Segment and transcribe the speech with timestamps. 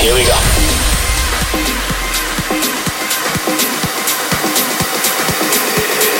[0.00, 0.38] Here we go.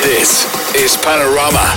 [0.03, 1.77] This is Panorama.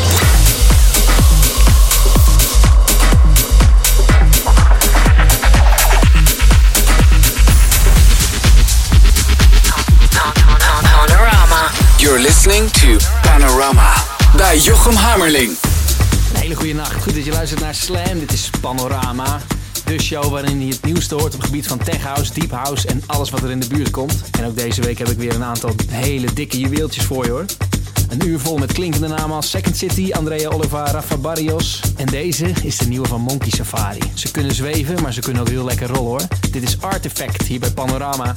[12.00, 13.94] You're listening to Panorama
[14.36, 15.58] bij Jochem Hammerling.
[16.34, 17.04] Een hele goede nacht.
[17.04, 18.20] Goed dat je luistert naar Slam.
[18.20, 19.42] Dit is Panorama.
[19.86, 22.88] De show waarin je het nieuwste hoort op het gebied van tech house, deep house
[22.88, 24.22] en alles wat er in de buurt komt.
[24.40, 27.46] En ook deze week heb ik weer een aantal hele dikke juweeltjes voor je hoor.
[28.10, 31.82] Een uur vol met klinkende namen als Second City, Andrea Oliva, Rafa Barrios.
[31.96, 34.02] En deze is de nieuwe van Monkey Safari.
[34.14, 36.28] Ze kunnen zweven, maar ze kunnen ook heel lekker rollen hoor.
[36.52, 38.34] Dit is Artifact hier bij Panorama.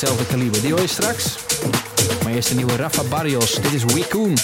[0.00, 0.60] Hetzelfde kaliber.
[0.60, 1.36] Die hoor je straks.
[2.22, 3.54] Maar eerst de nieuwe Rafa Barrios.
[3.54, 4.36] Dit is Wikoon.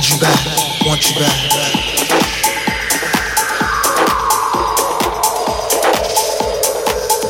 [0.00, 0.46] Need you back,
[0.86, 1.36] want you back.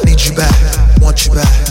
[0.05, 1.70] Need you back, want you back.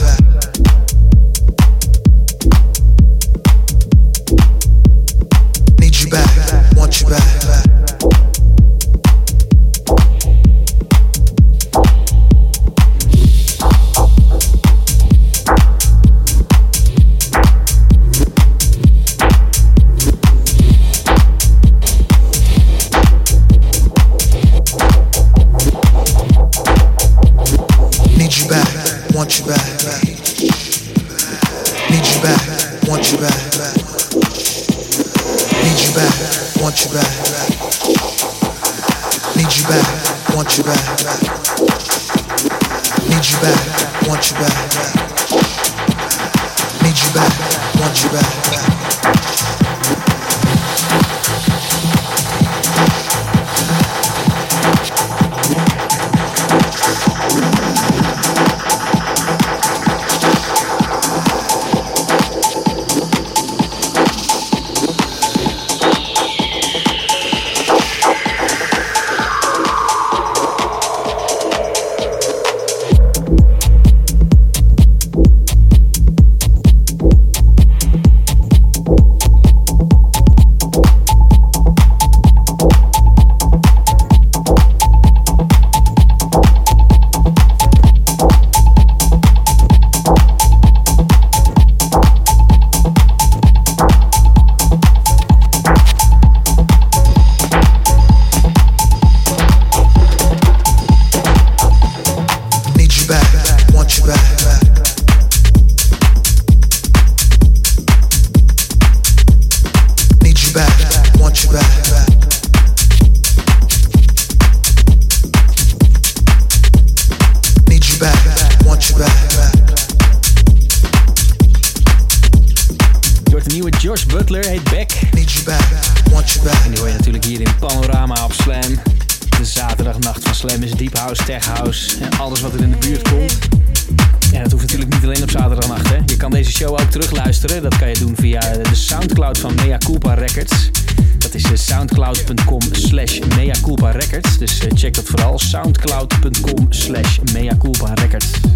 [137.61, 140.69] Dat kan je doen via de Soundcloud van Mea Culpa Records.
[141.17, 144.37] Dat is eh, soundcloud.com slash Mea Culpa Records.
[144.37, 145.39] Dus eh, check dat vooral.
[145.39, 148.48] Soundcloud.com slash Mea Culpa Records.